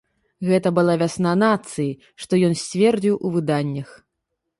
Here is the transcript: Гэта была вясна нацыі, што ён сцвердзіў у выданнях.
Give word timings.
Гэта 0.47 0.69
была 0.77 0.95
вясна 1.01 1.33
нацыі, 1.41 1.91
што 2.23 2.39
ён 2.47 2.57
сцвердзіў 2.61 3.15
у 3.29 3.31
выданнях. 3.37 3.89